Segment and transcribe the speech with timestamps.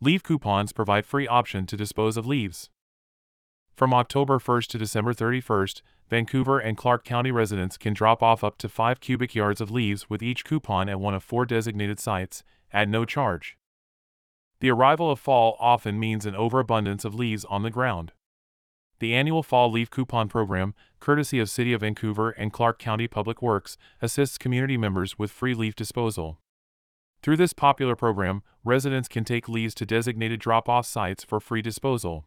[0.00, 2.70] Leaf coupons provide free option to dispose of leaves.
[3.74, 8.58] From October 1st to December 31st, Vancouver and Clark County residents can drop off up
[8.58, 12.44] to 5 cubic yards of leaves with each coupon at one of four designated sites,
[12.72, 13.58] at no charge.
[14.60, 18.12] The arrival of fall often means an overabundance of leaves on the ground.
[19.00, 23.42] The annual Fall Leaf Coupon Program, courtesy of City of Vancouver and Clark County Public
[23.42, 26.38] Works, assists community members with free leaf disposal.
[27.22, 31.62] Through this popular program, residents can take leaves to designated drop off sites for free
[31.62, 32.26] disposal.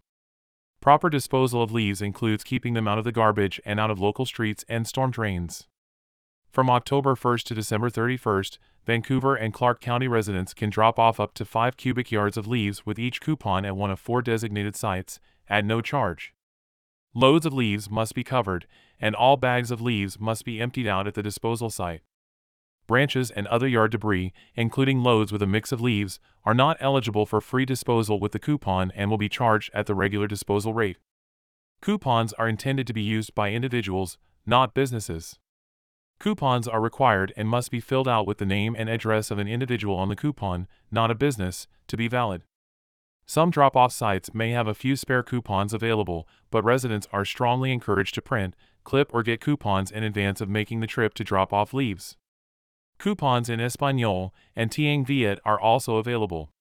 [0.81, 4.25] Proper disposal of leaves includes keeping them out of the garbage and out of local
[4.25, 5.67] streets and storm drains.
[6.49, 11.34] From October 1st to December 31st, Vancouver and Clark County residents can drop off up
[11.35, 15.20] to 5 cubic yards of leaves with each coupon at one of four designated sites,
[15.48, 16.34] at no charge.
[17.13, 18.65] Loads of leaves must be covered,
[18.99, 22.01] and all bags of leaves must be emptied out at the disposal site.
[22.91, 27.25] Branches and other yard debris, including loads with a mix of leaves, are not eligible
[27.25, 30.97] for free disposal with the coupon and will be charged at the regular disposal rate.
[31.81, 35.39] Coupons are intended to be used by individuals, not businesses.
[36.20, 39.48] Coupons are required and must be filled out with the name and address of an
[39.48, 42.43] individual on the coupon, not a business, to be valid.
[43.26, 47.71] Some drop off sites may have a few spare coupons available, but residents are strongly
[47.71, 51.53] encouraged to print, clip, or get coupons in advance of making the trip to drop
[51.53, 52.17] off leaves.
[53.02, 56.52] Coupons in Espanol and Tieng Viet are also available.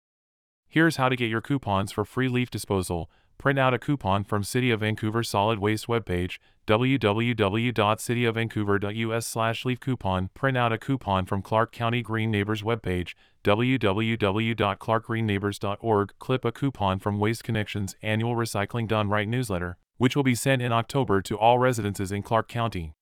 [0.68, 3.10] Here's how to get your coupons for free leaf disposal.
[3.36, 10.30] Print out a coupon from City of Vancouver Solid Waste webpage, www.cityofvancouver.us slash leaf coupon.
[10.32, 13.12] Print out a coupon from Clark County Green Neighbors webpage,
[13.44, 16.12] www.clarkgreenneighbors.org.
[16.18, 20.62] Clip a coupon from Waste Connections annual Recycling Done Right newsletter, which will be sent
[20.62, 22.94] in October to all residences in Clark County.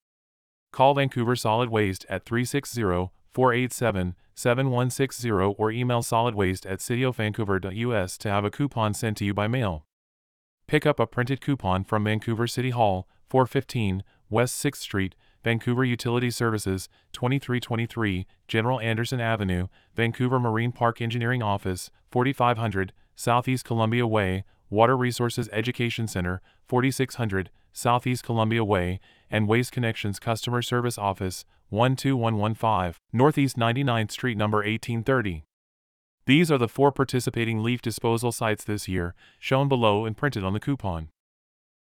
[0.71, 8.45] Call Vancouver Solid Waste at 360 487 7160 or email solidwaste at cityofvancouver.us to have
[8.45, 9.85] a coupon sent to you by mail.
[10.67, 16.29] Pick up a printed coupon from Vancouver City Hall, 415 West 6th Street, Vancouver Utility
[16.29, 24.97] Services, 2323 General Anderson Avenue, Vancouver Marine Park Engineering Office, 4500 Southeast Columbia Way, Water
[24.97, 28.99] Resources Education Center, 4600 Southeast Columbia Way,
[29.29, 35.43] and Waste Connections Customer Service Office, 12115, Northeast 99th Street number 1830.
[36.25, 40.53] These are the four participating leaf disposal sites this year, shown below and printed on
[40.53, 41.09] the coupon.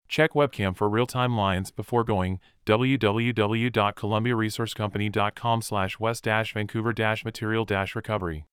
[0.09, 8.47] Check webcam for real-time lines before going www.columbiaresourcecompany.com slash west-vancouver-material-recovery.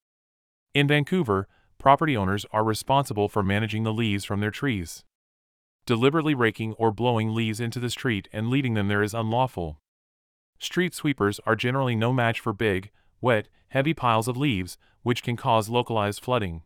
[0.74, 5.06] In Vancouver, property owners are responsible for managing the leaves from their trees.
[5.86, 9.80] Deliberately raking or blowing leaves into the street and leaving them there is unlawful.
[10.60, 12.92] Street sweepers are generally no match for big,
[13.22, 16.64] wet, heavy piles of leaves, which can cause localized flooding.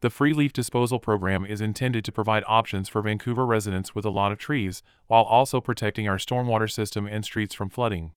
[0.00, 4.10] The Free Leaf Disposal Program is intended to provide options for Vancouver residents with a
[4.10, 8.12] lot of trees, while also protecting our stormwater system and streets from flooding.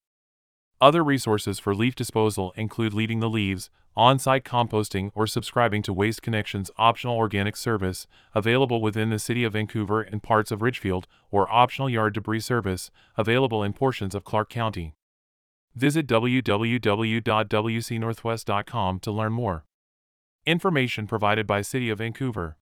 [0.80, 5.92] Other resources for leaf disposal include leading the leaves, on site composting, or subscribing to
[5.92, 11.08] Waste Connections optional organic service, available within the City of Vancouver and parts of Ridgefield,
[11.32, 14.94] or optional yard debris service, available in portions of Clark County.
[15.74, 19.64] Visit www.wcnorthwest.com to learn more.
[20.44, 22.56] Information provided by City of Vancouver.